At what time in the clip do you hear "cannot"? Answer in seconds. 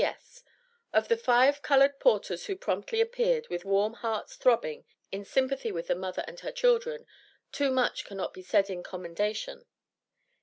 8.03-8.33